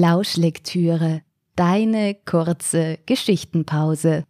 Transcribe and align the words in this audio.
Lauschlektüre, 0.00 1.22
deine 1.56 2.14
kurze 2.14 3.00
Geschichtenpause. 3.06 4.22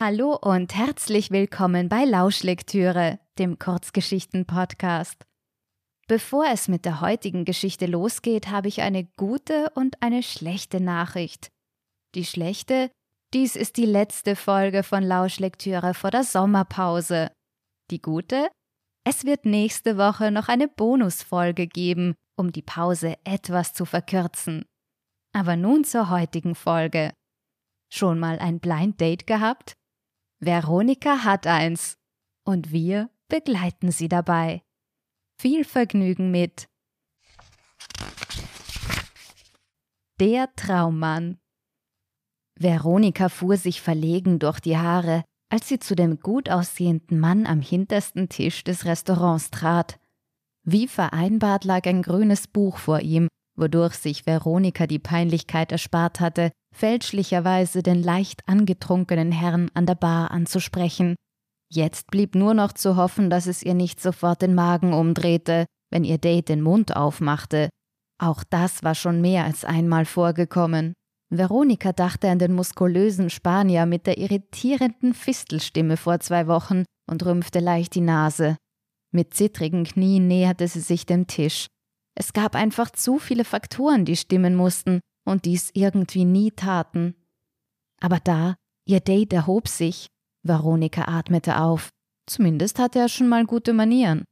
Hallo 0.00 0.38
und 0.40 0.74
herzlich 0.74 1.30
willkommen 1.30 1.90
bei 1.90 2.06
Lauschlektüre, 2.06 3.18
dem 3.38 3.58
Kurzgeschichten-Podcast. 3.58 5.26
Bevor 6.08 6.46
es 6.50 6.68
mit 6.68 6.86
der 6.86 7.02
heutigen 7.02 7.44
Geschichte 7.44 7.84
losgeht, 7.84 8.48
habe 8.48 8.68
ich 8.68 8.80
eine 8.80 9.04
gute 9.18 9.68
und 9.74 10.02
eine 10.02 10.22
schlechte 10.22 10.80
Nachricht. 10.80 11.50
Die 12.14 12.24
schlechte, 12.24 12.90
dies 13.34 13.54
ist 13.54 13.76
die 13.76 13.84
letzte 13.84 14.34
Folge 14.34 14.82
von 14.82 15.02
Lauschlektüre 15.02 15.92
vor 15.92 16.10
der 16.10 16.24
Sommerpause. 16.24 17.30
Die 17.90 18.00
gute, 18.00 18.48
es 19.04 19.26
wird 19.26 19.44
nächste 19.44 19.98
Woche 19.98 20.30
noch 20.30 20.48
eine 20.48 20.68
Bonusfolge 20.68 21.66
geben, 21.66 22.14
um 22.36 22.52
die 22.52 22.62
Pause 22.62 23.16
etwas 23.24 23.72
zu 23.72 23.84
verkürzen. 23.84 24.64
Aber 25.32 25.56
nun 25.56 25.84
zur 25.84 26.10
heutigen 26.10 26.54
Folge. 26.54 27.12
Schon 27.90 28.18
mal 28.18 28.38
ein 28.38 28.60
Blind 28.60 29.00
Date 29.00 29.26
gehabt? 29.26 29.74
Veronika 30.38 31.24
hat 31.24 31.46
eins. 31.46 31.96
Und 32.44 32.70
wir 32.70 33.10
begleiten 33.28 33.90
sie 33.90 34.08
dabei. 34.08 34.62
Viel 35.40 35.64
Vergnügen 35.64 36.30
mit 36.30 36.68
Der 40.18 40.54
Traummann. 40.54 41.38
Veronika 42.58 43.28
fuhr 43.28 43.56
sich 43.58 43.82
verlegen 43.82 44.38
durch 44.38 44.60
die 44.60 44.78
Haare, 44.78 45.24
als 45.50 45.68
sie 45.68 45.78
zu 45.78 45.94
dem 45.94 46.20
gut 46.20 46.48
aussehenden 46.48 47.20
Mann 47.20 47.46
am 47.46 47.60
hintersten 47.60 48.28
Tisch 48.28 48.64
des 48.64 48.84
Restaurants 48.86 49.50
trat. 49.50 49.98
Wie 50.68 50.88
vereinbart 50.88 51.64
lag 51.64 51.86
ein 51.86 52.02
grünes 52.02 52.48
Buch 52.48 52.78
vor 52.78 53.00
ihm, 53.00 53.28
wodurch 53.56 53.94
sich 53.94 54.26
Veronika 54.26 54.88
die 54.88 54.98
Peinlichkeit 54.98 55.70
erspart 55.70 56.18
hatte, 56.18 56.50
fälschlicherweise 56.74 57.84
den 57.84 58.02
leicht 58.02 58.46
angetrunkenen 58.48 59.30
Herrn 59.30 59.70
an 59.74 59.86
der 59.86 59.94
Bar 59.94 60.32
anzusprechen. 60.32 61.14
Jetzt 61.72 62.10
blieb 62.10 62.34
nur 62.34 62.52
noch 62.52 62.72
zu 62.72 62.96
hoffen, 62.96 63.30
dass 63.30 63.46
es 63.46 63.62
ihr 63.62 63.74
nicht 63.74 64.00
sofort 64.00 64.42
den 64.42 64.56
Magen 64.56 64.92
umdrehte, 64.92 65.66
wenn 65.92 66.02
ihr 66.02 66.18
Date 66.18 66.48
den 66.48 66.62
Mund 66.62 66.96
aufmachte. 66.96 67.68
Auch 68.18 68.42
das 68.42 68.82
war 68.82 68.96
schon 68.96 69.20
mehr 69.20 69.44
als 69.44 69.64
einmal 69.64 70.04
vorgekommen. 70.04 70.94
Veronika 71.30 71.92
dachte 71.92 72.28
an 72.28 72.40
den 72.40 72.52
muskulösen 72.52 73.30
Spanier 73.30 73.86
mit 73.86 74.06
der 74.06 74.18
irritierenden 74.18 75.14
Fistelstimme 75.14 75.96
vor 75.96 76.18
zwei 76.18 76.48
Wochen 76.48 76.84
und 77.08 77.24
rümpfte 77.24 77.60
leicht 77.60 77.94
die 77.94 78.00
Nase. 78.00 78.56
Mit 79.16 79.32
zittrigen 79.32 79.84
Knien 79.84 80.28
näherte 80.28 80.68
sie 80.68 80.80
sich 80.80 81.06
dem 81.06 81.26
Tisch. 81.26 81.68
Es 82.14 82.34
gab 82.34 82.54
einfach 82.54 82.90
zu 82.90 83.18
viele 83.18 83.46
Faktoren, 83.46 84.04
die 84.04 84.14
stimmen 84.14 84.54
mussten 84.54 85.00
und 85.26 85.46
dies 85.46 85.70
irgendwie 85.72 86.26
nie 86.26 86.50
taten. 86.50 87.14
Aber 87.98 88.20
da, 88.20 88.56
ihr 88.86 89.00
Date 89.00 89.32
erhob 89.32 89.68
sich. 89.68 90.08
Veronika 90.42 91.08
atmete 91.08 91.62
auf. 91.62 91.88
Zumindest 92.26 92.78
hatte 92.78 92.98
er 92.98 93.08
schon 93.08 93.26
mal 93.26 93.46
gute 93.46 93.72
Manieren. 93.72 94.26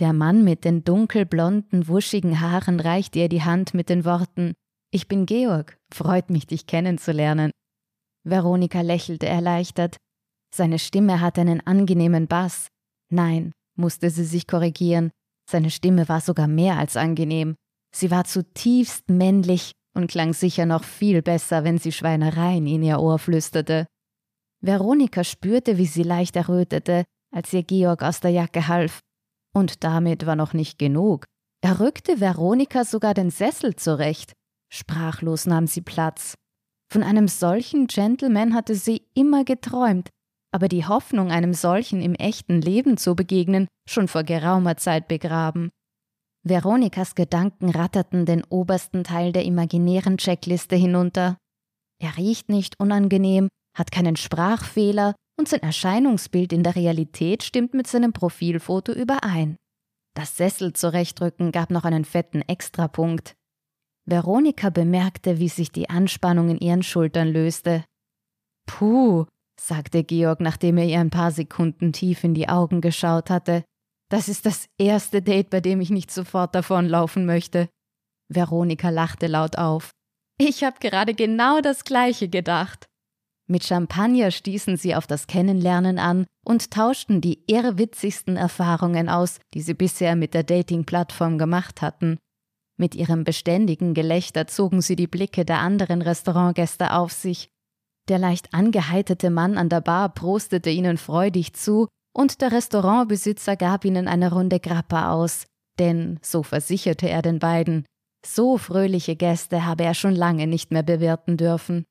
Der 0.00 0.14
Mann 0.14 0.44
mit 0.44 0.64
den 0.64 0.82
dunkelblonden, 0.82 1.86
wuschigen 1.86 2.40
Haaren 2.40 2.80
reichte 2.80 3.18
ihr 3.18 3.28
die 3.28 3.42
Hand 3.42 3.74
mit 3.74 3.90
den 3.90 4.06
Worten 4.06 4.54
Ich 4.90 5.08
bin 5.08 5.26
Georg, 5.26 5.76
freut 5.92 6.30
mich, 6.30 6.46
dich 6.46 6.66
kennenzulernen. 6.66 7.50
Veronika 8.24 8.80
lächelte 8.80 9.26
erleichtert. 9.26 9.98
Seine 10.54 10.78
Stimme 10.78 11.20
hatte 11.20 11.42
einen 11.42 11.60
angenehmen 11.60 12.28
Bass. 12.28 12.68
Nein, 13.10 13.52
musste 13.76 14.10
sie 14.10 14.24
sich 14.24 14.46
korrigieren. 14.46 15.10
Seine 15.50 15.70
Stimme 15.70 16.08
war 16.08 16.20
sogar 16.20 16.48
mehr 16.48 16.78
als 16.78 16.96
angenehm. 16.96 17.56
Sie 17.94 18.10
war 18.10 18.24
zutiefst 18.24 19.08
männlich 19.10 19.72
und 19.94 20.10
klang 20.10 20.32
sicher 20.32 20.66
noch 20.66 20.84
viel 20.84 21.22
besser, 21.22 21.64
wenn 21.64 21.78
sie 21.78 21.92
Schweinereien 21.92 22.66
in 22.66 22.82
ihr 22.82 23.00
Ohr 23.00 23.18
flüsterte. 23.18 23.86
Veronika 24.60 25.24
spürte, 25.24 25.76
wie 25.76 25.86
sie 25.86 26.02
leicht 26.02 26.36
errötete, 26.36 27.04
als 27.34 27.52
ihr 27.52 27.62
Georg 27.62 28.02
aus 28.02 28.20
der 28.20 28.30
Jacke 28.30 28.68
half. 28.68 29.00
Und 29.52 29.84
damit 29.84 30.24
war 30.24 30.36
noch 30.36 30.54
nicht 30.54 30.78
genug. 30.78 31.24
Er 31.60 31.80
rückte 31.80 32.20
Veronika 32.20 32.84
sogar 32.84 33.14
den 33.14 33.30
Sessel 33.30 33.76
zurecht. 33.76 34.32
Sprachlos 34.72 35.46
nahm 35.46 35.66
sie 35.66 35.82
Platz. 35.82 36.34
Von 36.90 37.02
einem 37.02 37.28
solchen 37.28 37.86
Gentleman 37.86 38.54
hatte 38.54 38.74
sie 38.74 39.06
immer 39.14 39.44
geträumt, 39.44 40.08
aber 40.52 40.68
die 40.68 40.86
Hoffnung, 40.86 41.30
einem 41.30 41.54
solchen 41.54 42.02
im 42.02 42.14
echten 42.14 42.60
Leben 42.60 42.96
zu 42.96 43.16
begegnen, 43.16 43.66
schon 43.88 44.06
vor 44.06 44.22
geraumer 44.22 44.76
Zeit 44.76 45.08
begraben. 45.08 45.70
Veronikas 46.44 47.14
Gedanken 47.14 47.70
ratterten 47.70 48.26
den 48.26 48.44
obersten 48.44 49.04
Teil 49.04 49.32
der 49.32 49.44
imaginären 49.44 50.18
Checkliste 50.18 50.76
hinunter. 50.76 51.38
Er 52.00 52.16
riecht 52.16 52.48
nicht 52.48 52.78
unangenehm, 52.80 53.48
hat 53.76 53.92
keinen 53.92 54.16
Sprachfehler 54.16 55.14
und 55.38 55.48
sein 55.48 55.62
Erscheinungsbild 55.62 56.52
in 56.52 56.62
der 56.62 56.76
Realität 56.76 57.42
stimmt 57.42 57.74
mit 57.74 57.86
seinem 57.86 58.12
Profilfoto 58.12 58.92
überein. 58.92 59.56
Das 60.14 60.36
Sessel 60.36 60.72
zurechtrücken 60.72 61.52
gab 61.52 61.70
noch 61.70 61.84
einen 61.84 62.04
fetten 62.04 62.42
Extrapunkt. 62.42 63.34
Veronika 64.04 64.68
bemerkte, 64.68 65.38
wie 65.38 65.48
sich 65.48 65.70
die 65.70 65.88
Anspannung 65.88 66.50
in 66.50 66.58
ihren 66.58 66.82
Schultern 66.82 67.28
löste. 67.28 67.84
Puh, 68.66 69.26
sagte 69.60 70.04
Georg, 70.04 70.40
nachdem 70.40 70.78
er 70.78 70.86
ihr 70.86 71.00
ein 71.00 71.10
paar 71.10 71.30
Sekunden 71.30 71.92
tief 71.92 72.24
in 72.24 72.34
die 72.34 72.48
Augen 72.48 72.80
geschaut 72.80 73.30
hatte. 73.30 73.64
Das 74.08 74.28
ist 74.28 74.46
das 74.46 74.66
erste 74.78 75.22
Date, 75.22 75.50
bei 75.50 75.60
dem 75.60 75.80
ich 75.80 75.90
nicht 75.90 76.10
sofort 76.10 76.54
davonlaufen 76.54 77.24
möchte. 77.24 77.68
Veronika 78.28 78.90
lachte 78.90 79.26
laut 79.26 79.56
auf. 79.56 79.92
Ich 80.38 80.64
habe 80.64 80.76
gerade 80.80 81.14
genau 81.14 81.60
das 81.60 81.84
gleiche 81.84 82.28
gedacht. 82.28 82.86
Mit 83.48 83.64
Champagner 83.64 84.30
stießen 84.30 84.76
sie 84.76 84.94
auf 84.94 85.06
das 85.06 85.26
Kennenlernen 85.26 85.98
an 85.98 86.26
und 86.44 86.70
tauschten 86.70 87.20
die 87.20 87.42
irrwitzigsten 87.46 88.36
Erfahrungen 88.36 89.08
aus, 89.08 89.40
die 89.54 89.60
sie 89.60 89.74
bisher 89.74 90.16
mit 90.16 90.32
der 90.34 90.42
Dating-Plattform 90.42 91.38
gemacht 91.38 91.82
hatten. 91.82 92.18
Mit 92.78 92.94
ihrem 92.94 93.24
beständigen 93.24 93.94
Gelächter 93.94 94.46
zogen 94.46 94.80
sie 94.80 94.96
die 94.96 95.06
Blicke 95.06 95.44
der 95.44 95.58
anderen 95.58 96.02
Restaurantgäste 96.02 96.92
auf 96.92 97.12
sich 97.12 97.51
der 98.08 98.18
leicht 98.18 98.52
angeheiterte 98.52 99.30
Mann 99.30 99.58
an 99.58 99.68
der 99.68 99.80
Bar 99.80 100.08
prostete 100.10 100.70
ihnen 100.70 100.96
freudig 100.96 101.54
zu, 101.54 101.88
und 102.14 102.40
der 102.40 102.52
Restaurantbesitzer 102.52 103.56
gab 103.56 103.84
ihnen 103.84 104.06
eine 104.08 104.32
Runde 104.32 104.60
Grappa 104.60 105.12
aus, 105.12 105.46
denn, 105.78 106.18
so 106.22 106.42
versicherte 106.42 107.08
er 107.08 107.22
den 107.22 107.38
beiden, 107.38 107.86
so 108.24 108.58
fröhliche 108.58 109.16
Gäste 109.16 109.64
habe 109.64 109.84
er 109.84 109.94
schon 109.94 110.14
lange 110.14 110.46
nicht 110.46 110.70
mehr 110.70 110.82
bewirten 110.82 111.36
dürfen. 111.36 111.84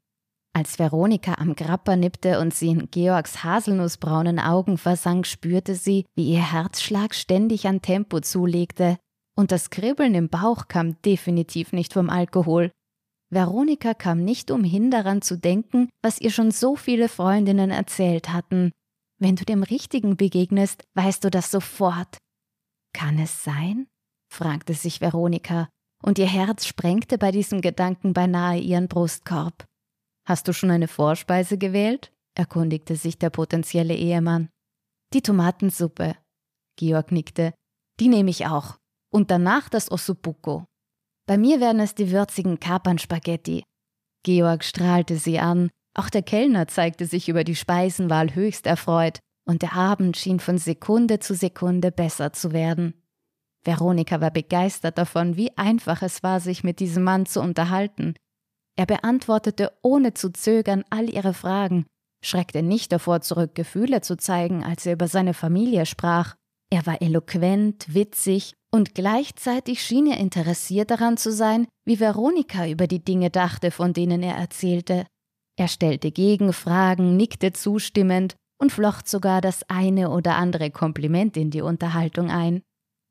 Als 0.54 0.80
Veronika 0.80 1.36
am 1.36 1.56
Grappa 1.56 1.96
nippte 1.96 2.40
und 2.40 2.54
sie 2.54 2.70
in 2.70 2.92
Georgs 2.92 3.44
haselnussbraunen 3.44 4.38
Augen 4.40 4.78
versank, 4.78 5.26
spürte 5.26 5.76
sie, 5.76 6.06
wie 6.16 6.34
ihr 6.34 6.52
Herzschlag 6.52 7.16
ständig 7.16 7.68
an 7.68 7.82
Tempo 7.82 8.20
zulegte, 8.20 8.98
und 9.38 9.52
das 9.52 9.70
Kribbeln 9.70 10.14
im 10.14 10.30
Bauch 10.30 10.68
kam 10.68 11.02
definitiv 11.04 11.72
nicht 11.72 11.94
vom 11.94 12.10
Alkohol, 12.10 12.72
Veronika 13.32 13.94
kam 13.94 14.24
nicht 14.24 14.52
umhin 14.52 14.92
daran 14.92 15.22
zu 15.22 15.38
denken, 15.38 15.90
was 16.04 16.20
ihr 16.20 16.32
schon 16.32 16.52
so 16.52 16.76
viele 16.76 17.08
Freundinnen 17.08 17.72
erzählt 17.72 18.30
hatten. 18.30 18.72
Wenn 19.20 19.38
du 19.38 19.46
dem 19.46 19.64
Richtigen 19.64 20.18
begegnest, 20.18 20.84
weißt 20.96 21.24
du 21.24 21.32
das 21.32 21.50
sofort. 21.50 22.18
Kann 22.94 23.18
es 23.20 23.44
sein? 23.44 23.88
fragte 24.30 24.74
sich 24.74 25.00
Veronika, 25.00 25.70
und 26.04 26.20
ihr 26.20 26.28
Herz 26.28 26.66
sprengte 26.66 27.18
bei 27.18 27.32
diesem 27.32 27.62
Gedanken 27.62 28.14
beinahe 28.14 28.60
ihren 28.60 28.88
Brustkorb. 28.88 29.66
Hast 30.28 30.48
du 30.48 30.54
schon 30.54 30.72
eine 30.72 30.88
Vorspeise 30.88 31.58
gewählt? 31.58 32.12
erkundigte 32.36 32.96
sich 32.96 33.18
der 33.18 33.30
potenzielle 33.30 33.96
Ehemann. 33.96 34.50
Die 35.14 35.22
Tomatensuppe. 35.22 36.16
Georg 36.78 37.12
nickte. 37.12 37.54
Die 38.00 38.08
nehme 38.08 38.30
ich 38.30 38.48
auch. 38.48 38.78
Und 39.14 39.30
danach 39.30 39.70
das 39.70 39.92
Ossobuco. 39.92 40.66
Bei 41.32 41.38
mir 41.38 41.62
wären 41.62 41.80
es 41.80 41.96
die 41.96 42.12
würzigen 42.12 42.60
Kapernspaghetti. 42.60 43.64
Georg 44.26 44.66
strahlte 44.66 45.16
sie 45.16 45.40
an, 45.40 45.70
auch 45.98 46.10
der 46.10 46.24
Kellner 46.24 46.68
zeigte 46.68 47.06
sich 47.06 47.30
über 47.30 47.46
die 47.46 47.56
Speisenwahl 47.56 48.36
höchst 48.36 48.66
erfreut, 48.68 49.20
und 49.48 49.62
der 49.62 49.72
Abend 49.72 50.18
schien 50.18 50.42
von 50.42 50.58
Sekunde 50.58 51.20
zu 51.20 51.34
Sekunde 51.34 51.94
besser 51.94 52.34
zu 52.34 52.52
werden. 52.52 53.02
Veronika 53.64 54.20
war 54.20 54.32
begeistert 54.32 54.98
davon, 54.98 55.38
wie 55.38 55.58
einfach 55.58 56.02
es 56.02 56.22
war, 56.22 56.42
sich 56.42 56.66
mit 56.66 56.82
diesem 56.82 57.06
Mann 57.06 57.26
zu 57.26 57.40
unterhalten. 57.40 58.14
Er 58.76 58.86
beantwortete 58.86 59.72
ohne 59.82 60.14
zu 60.14 60.34
zögern 60.34 60.84
all 60.90 61.10
ihre 61.10 61.34
Fragen, 61.34 61.86
schreckte 62.22 62.62
nicht 62.62 62.92
davor 62.92 63.22
zurück, 63.22 63.56
Gefühle 63.56 64.02
zu 64.02 64.18
zeigen, 64.18 64.66
als 64.66 64.86
er 64.86 64.92
über 64.92 65.08
seine 65.08 65.34
Familie 65.34 65.86
sprach, 65.86 66.36
Er 66.74 66.86
war 66.86 67.02
eloquent, 67.02 67.94
witzig 67.94 68.54
und 68.74 68.96
gleichzeitig 68.96 69.84
schien 69.84 70.08
er 70.08 70.18
interessiert 70.18 70.90
daran 70.90 71.18
zu 71.18 71.32
sein, 71.32 71.68
wie 71.86 72.00
Veronika 72.00 72.68
über 72.68 72.88
die 72.88 73.04
Dinge 73.04 73.30
dachte, 73.30 73.72
von 73.72 73.92
denen 73.92 74.24
er 74.24 74.36
erzählte. 74.36 75.06
Er 75.60 75.68
stellte 75.68 76.12
Gegenfragen, 76.12 77.18
nickte 77.18 77.52
zustimmend 77.52 78.36
und 78.58 78.72
flocht 78.72 79.10
sogar 79.10 79.42
das 79.42 79.64
eine 79.70 80.10
oder 80.10 80.36
andere 80.36 80.72
Kompliment 80.72 81.36
in 81.36 81.52
die 81.52 81.62
Unterhaltung 81.62 82.32
ein. 82.32 82.62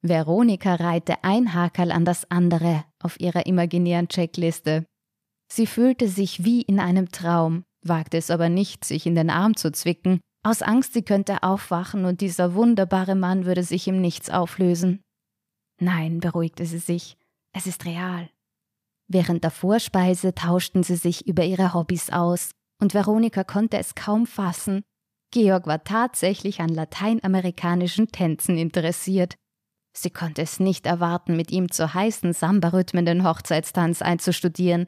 Veronika 0.03 0.77
reihte 0.77 1.23
ein 1.23 1.53
Hakerl 1.53 1.93
an 1.93 2.07
das 2.07 2.31
andere 2.31 2.85
auf 3.03 3.21
ihrer 3.21 3.45
imaginären 3.45 4.09
Checkliste. 4.09 4.87
Sie 5.53 5.67
fühlte 5.67 6.09
sich 6.09 6.45
wie 6.45 6.63
in 6.63 6.81
einem 6.81 7.11
Traum, 7.11 7.65
wagte 7.85 8.17
es 8.17 8.31
aber 8.31 8.49
nicht, 8.49 8.87
sich 8.87 9.05
in 9.05 9.15
den 9.15 9.29
Arm 9.29 9.57
zu 9.57 9.71
zwicken, 9.73 10.21
aus 10.43 10.63
Angst, 10.63 10.95
sie 10.95 11.03
könnte 11.03 11.43
aufwachen 11.43 12.05
und 12.05 12.21
dieser 12.21 12.55
wunderbare 12.55 13.15
Mann 13.15 13.45
würde 13.45 13.63
sich 13.63 13.87
im 13.89 14.01
Nichts 14.01 14.31
auflösen. 14.31 15.03
Nein, 15.81 16.21
beruhigte 16.21 16.67
sie 16.67 16.79
sich, 16.79 17.17
es 17.53 17.67
ist 17.67 17.85
real. 17.85 18.31
Während 19.09 19.45
der 19.45 19.51
Vorspeise 19.51 20.35
tauschten 20.35 20.83
sie 20.83 20.97
sich 20.97 21.27
über 21.27 21.45
ihre 21.45 21.75
Hobbys 21.75 22.11
aus, 22.11 22.53
und 22.81 22.95
Veronika 22.95 23.45
konnte 23.45 23.77
es 23.77 23.95
kaum 23.95 24.27
fassen. 24.27 24.83
Georg 25.33 25.67
war 25.67 25.85
tatsächlich 25.85 26.61
an 26.61 26.71
lateinamerikanischen 26.71 28.09
Tänzen 28.09 28.57
interessiert. 28.57 29.35
Sie 29.97 30.11
konnte 30.11 30.43
es 30.43 30.61
nicht 30.61 30.87
erwarten, 30.87 31.37
mit 31.37 31.51
ihm 31.51 31.71
zu 31.71 31.93
heißen 31.93 32.33
Samba-Rhythmen 32.33 33.05
den 33.05 33.25
Hochzeitstanz 33.25 34.03
einzustudieren. 34.03 34.87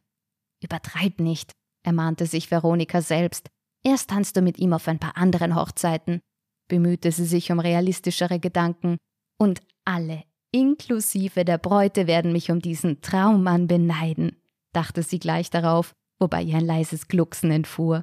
Übertreib 0.63 1.21
nicht, 1.21 1.53
ermahnte 1.85 2.27
sich 2.27 2.51
Veronika 2.51 3.03
selbst, 3.03 3.49
Erst 3.85 4.11
tanzt 4.11 4.37
du 4.37 4.43
mit 4.43 4.59
ihm 4.59 4.73
auf 4.73 4.87
ein 4.89 4.99
paar 4.99 5.17
anderen 5.17 5.57
Hochzeiten, 5.57 6.21
bemühte 6.69 7.11
sie 7.13 7.27
sich 7.27 7.51
um 7.51 7.59
realistischere 7.59 8.39
Gedanken, 8.39 8.97
und 9.39 9.61
alle, 9.85 10.23
inklusive 10.53 11.45
der 11.45 11.59
Bräute, 11.59 12.07
werden 12.07 12.33
mich 12.33 12.51
um 12.51 12.61
diesen 12.61 13.01
Traummann 13.01 13.67
beneiden, 13.67 14.37
dachte 14.73 15.03
sie 15.03 15.19
gleich 15.19 15.51
darauf, 15.51 15.93
wobei 16.21 16.43
ihr 16.43 16.57
ein 16.57 16.65
leises 16.65 17.09
Glucksen 17.09 17.51
entfuhr. 17.51 18.03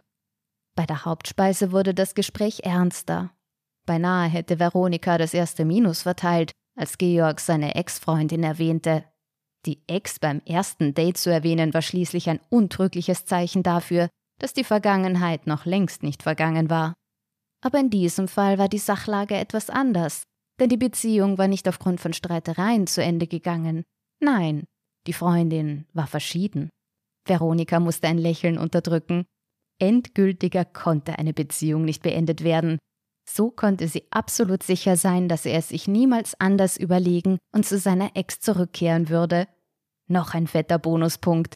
Bei 0.76 0.86
der 0.86 1.06
Hauptspeise 1.06 1.72
wurde 1.72 1.94
das 1.94 2.16
Gespräch 2.16 2.62
ernster. 2.64 3.31
Beinahe 3.86 4.30
hätte 4.30 4.60
Veronika 4.60 5.18
das 5.18 5.34
erste 5.34 5.66
Minus 5.66 6.02
verteilt, 6.02 6.52
als 6.78 6.98
Georg 6.98 7.40
seine 7.40 7.76
Ex-Freundin 7.76 8.44
erwähnte. 8.44 9.04
Die 9.66 9.81
Ex 9.88 10.20
beim 10.20 10.42
ersten 10.46 10.94
Date 10.94 11.18
zu 11.18 11.30
erwähnen 11.30 11.74
war 11.74 11.81
schließlich 11.81 12.30
ein 12.30 12.40
untrügliches 12.50 13.26
Zeichen 13.26 13.64
dafür, 13.64 14.10
dass 14.40 14.54
die 14.54 14.64
Vergangenheit 14.64 15.48
noch 15.48 15.66
längst 15.66 16.04
nicht 16.04 16.24
vergangen 16.24 16.70
war. 16.70 16.94
Aber 17.62 17.80
in 17.80 17.90
diesem 17.90 18.28
Fall 18.28 18.58
war 18.58 18.70
die 18.70 18.78
Sachlage 18.78 19.36
etwas 19.36 19.70
anders, 19.70 20.24
denn 20.60 20.70
die 20.70 20.78
Beziehung 20.78 21.38
war 21.38 21.48
nicht 21.48 21.68
aufgrund 21.68 22.02
von 22.02 22.14
Streitereien 22.14 22.88
zu 22.88 23.04
Ende 23.04 23.28
gegangen. 23.28 23.84
Nein, 24.20 24.64
die 25.08 25.14
Freundin 25.14 25.86
war 25.94 26.08
verschieden. 26.08 26.70
Veronika 27.26 27.80
musste 27.80 28.08
ein 28.08 28.18
Lächeln 28.18 28.58
unterdrücken. 28.58 29.26
Endgültiger 29.80 30.66
konnte 30.66 31.18
eine 31.18 31.34
Beziehung 31.34 31.86
nicht 31.86 32.02
beendet 32.02 32.44
werden. 32.44 32.80
So 33.30 33.52
konnte 33.52 33.88
sie 33.88 34.04
absolut 34.10 34.64
sicher 34.64 34.98
sein, 34.98 35.30
dass 35.30 35.46
er 35.46 35.60
es 35.60 35.70
sich 35.70 35.88
niemals 35.88 36.40
anders 36.40 36.78
überlegen 36.78 37.38
und 37.54 37.66
zu 37.66 37.78
seiner 37.78 38.16
Ex 38.16 38.40
zurückkehren 38.40 39.10
würde. 39.10 39.48
Noch 40.08 40.34
ein 40.34 40.48
fetter 40.48 40.80
Bonuspunkt. 40.80 41.56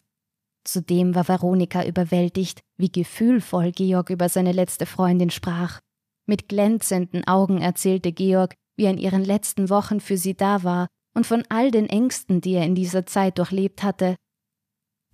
Zudem 0.64 1.14
war 1.14 1.28
Veronika 1.28 1.84
überwältigt, 1.84 2.60
wie 2.78 2.90
gefühlvoll 2.90 3.72
Georg 3.72 4.10
über 4.10 4.28
seine 4.28 4.52
letzte 4.52 4.86
Freundin 4.86 5.30
sprach. 5.30 5.80
Mit 6.26 6.48
glänzenden 6.48 7.26
Augen 7.26 7.60
erzählte 7.60 8.12
Georg, 8.12 8.54
wie 8.76 8.84
er 8.84 8.90
in 8.90 8.98
ihren 8.98 9.24
letzten 9.24 9.68
Wochen 9.68 10.00
für 10.00 10.16
sie 10.16 10.34
da 10.34 10.64
war 10.64 10.88
und 11.14 11.26
von 11.26 11.44
all 11.48 11.70
den 11.70 11.88
Ängsten, 11.88 12.40
die 12.40 12.54
er 12.54 12.64
in 12.64 12.74
dieser 12.74 13.06
Zeit 13.06 13.38
durchlebt 13.38 13.82
hatte. 13.82 14.16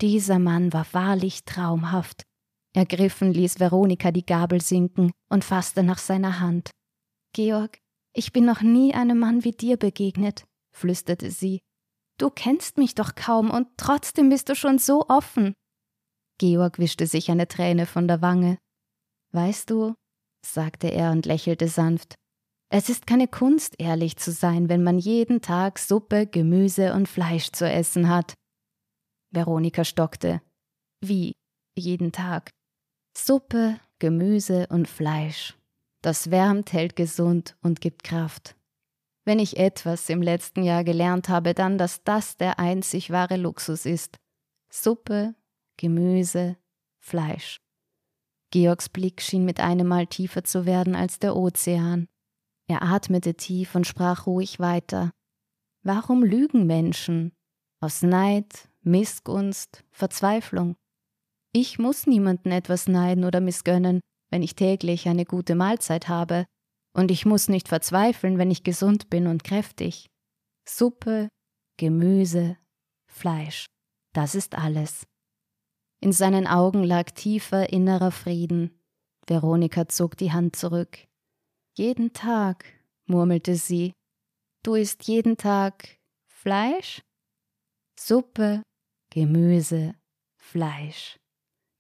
Dieser 0.01 0.39
Mann 0.39 0.73
war 0.73 0.87
wahrlich 0.93 1.45
traumhaft. 1.45 2.23
Ergriffen 2.75 3.33
ließ 3.33 3.59
Veronika 3.59 4.13
die 4.13 4.25
Gabel 4.25 4.63
sinken 4.63 5.11
und 5.29 5.45
fasste 5.45 5.83
nach 5.83 5.99
seiner 5.99 6.39
Hand. 6.41 6.71
Georg, 7.35 7.79
ich 8.15 8.33
bin 8.33 8.45
noch 8.45 8.63
nie 8.63 8.95
einem 8.95 9.19
Mann 9.19 9.45
wie 9.45 9.53
dir 9.53 9.77
begegnet, 9.77 10.45
flüsterte 10.73 11.31
sie 11.31 11.61
Du 12.21 12.29
kennst 12.29 12.77
mich 12.77 12.95
doch 12.95 13.15
kaum 13.15 13.51
und 13.51 13.67
trotzdem 13.79 14.29
bist 14.29 14.51
du 14.51 14.55
schon 14.55 14.79
so 14.79 15.09
offen. 15.09 15.55
Georg 16.37 16.79
wischte 16.79 17.07
sich 17.07 17.31
eine 17.31 17.49
Träne 17.49 17.87
von 17.87 18.09
der 18.09 18.21
Wange. 18.21 18.59
Weißt 19.33 19.71
du, 19.71 19.95
sagte 20.45 20.89
er 20.89 21.13
und 21.13 21.25
lächelte 21.25 21.69
sanft, 21.69 22.17
es 22.69 22.91
ist 22.91 23.07
keine 23.07 23.27
Kunst, 23.27 23.75
ehrlich 23.79 24.19
zu 24.19 24.33
sein, 24.33 24.69
wenn 24.69 24.85
man 24.85 24.99
jeden 24.99 25.41
Tag 25.41 25.79
Suppe, 25.79 26.27
Gemüse 26.27 26.93
und 26.93 27.09
Fleisch 27.09 27.53
zu 27.53 27.69
essen 27.69 28.11
hat. 28.11 28.35
Veronika 29.31 29.83
stockte. 29.83 30.43
Wie 31.01 31.33
jeden 31.75 32.13
Tag? 32.13 32.51
Suppe, 33.17 33.81
Gemüse 33.99 34.67
und 34.69 34.89
Fleisch. 34.89 35.57
Das 36.03 36.31
wärmt, 36.31 36.75
hält 36.75 36.97
gesund 36.97 37.57
und 37.63 37.81
gibt 37.81 38.05
Kraft. 38.05 38.57
Wenn 39.31 39.39
ich 39.39 39.59
etwas 39.59 40.09
im 40.09 40.23
letzten 40.23 40.65
Jahr 40.65 40.83
gelernt 40.83 41.29
habe, 41.29 41.55
dann, 41.55 41.79
dass 41.79 42.03
das 42.03 42.37
der 42.37 42.59
einzig 42.59 43.11
wahre 43.11 43.37
Luxus 43.37 43.87
ist. 43.87 44.17
Suppe, 44.73 45.37
Gemüse, 45.77 46.57
Fleisch. 46.99 47.61
Georgs 48.51 48.89
Blick 48.89 49.23
schien 49.23 49.45
mit 49.45 49.61
einem 49.61 49.87
Mal 49.87 50.09
tiefer 50.09 50.43
zu 50.43 50.67
werden 50.67 50.97
als 50.97 51.21
der 51.21 51.37
Ozean. 51.37 52.09
Er 52.67 52.83
atmete 52.83 53.35
tief 53.35 53.77
und 53.77 53.87
sprach 53.87 54.27
ruhig 54.27 54.59
weiter. 54.59 55.13
Warum 55.85 56.25
lügen 56.25 56.67
Menschen? 56.67 57.31
Aus 57.79 58.03
Neid, 58.03 58.69
Missgunst, 58.83 59.85
Verzweiflung. 59.93 60.75
Ich 61.53 61.79
muss 61.79 62.09
niemanden 62.09 62.51
etwas 62.51 62.89
neiden 62.89 63.23
oder 63.23 63.41
missgönnen, 63.41 64.01
wenn 64.31 64.43
ich 64.43 64.57
täglich 64.57 65.09
eine 65.09 65.25
gute 65.25 65.55
Mahlzeit 65.55 66.09
habe, 66.09 66.47
und 66.93 67.11
ich 67.11 67.27
muss 67.27 67.49
nicht 67.49 67.69
verzweifeln, 67.69 68.39
wenn 68.39 68.51
ich 68.51 68.65
gesund 68.65 69.11
bin 69.11 69.27
und 69.27 69.45
kräftig. 69.45 70.07
Suppe, 70.69 71.29
Gemüse, 71.77 72.57
Fleisch, 73.07 73.67
das 74.13 74.35
ist 74.35 74.55
alles. 74.55 75.05
In 76.01 76.13
seinen 76.13 76.47
Augen 76.47 76.83
lag 76.83 77.11
tiefer 77.11 77.73
innerer 77.73 78.11
Frieden. 78.11 78.81
Veronika 79.27 79.89
zog 79.89 80.17
die 80.17 80.33
Hand 80.33 80.57
zurück. 80.57 80.99
Jeden 81.77 82.13
Tag, 82.13 82.65
murmelte 83.07 83.55
sie. 83.55 83.93
Du 84.63 84.75
isst 84.75 85.05
jeden 85.05 85.37
Tag 85.37 85.99
Fleisch? 86.27 87.03
Suppe, 87.99 88.63
Gemüse, 89.11 89.95
Fleisch. 90.39 91.17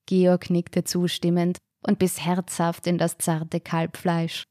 Georg 0.07 0.51
nickte 0.51 0.85
zustimmend 0.85 1.59
und 1.87 1.99
biss 1.99 2.21
herzhaft 2.21 2.87
in 2.87 2.99
das 2.99 3.17
zarte 3.19 3.61
Kalbfleisch. 3.61 4.45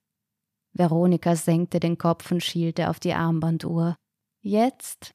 Veronika 0.73 1.35
senkte 1.35 1.79
den 1.79 1.97
Kopf 1.97 2.31
und 2.31 2.43
schielte 2.43 2.89
auf 2.89 2.99
die 2.99 3.13
Armbanduhr. 3.13 3.95
Jetzt, 4.41 5.11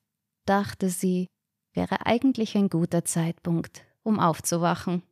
dachte 0.47 0.89
sie, 0.89 1.29
wäre 1.73 2.07
eigentlich 2.07 2.57
ein 2.57 2.69
guter 2.69 3.05
Zeitpunkt, 3.05 3.85
um 4.03 4.21
aufzuwachen. 4.21 5.03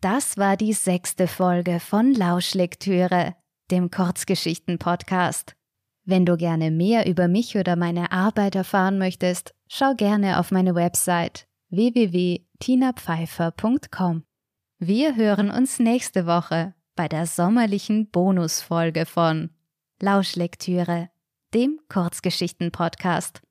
Das 0.00 0.36
war 0.36 0.56
die 0.56 0.72
sechste 0.72 1.26
Folge 1.26 1.80
von 1.80 2.12
Lauschlektüre, 2.12 3.34
dem 3.70 3.90
Kurzgeschichten-Podcast. 3.90 5.56
Wenn 6.04 6.24
du 6.24 6.36
gerne 6.36 6.70
mehr 6.70 7.08
über 7.08 7.26
mich 7.26 7.56
oder 7.56 7.74
meine 7.74 8.12
Arbeit 8.12 8.54
erfahren 8.54 8.98
möchtest, 8.98 9.52
schau 9.68 9.94
gerne 9.94 10.38
auf 10.38 10.52
meine 10.52 10.76
Website 10.76 11.48
www.tinapfeifer.com. 11.70 14.22
Wir 14.78 15.16
hören 15.16 15.50
uns 15.50 15.80
nächste 15.80 16.26
Woche 16.26 16.75
bei 16.96 17.08
der 17.08 17.26
sommerlichen 17.26 18.10
Bonusfolge 18.10 19.06
von 19.06 19.50
Lauschlektüre, 20.00 21.10
dem 21.54 21.78
Kurzgeschichten-Podcast. 21.88 23.42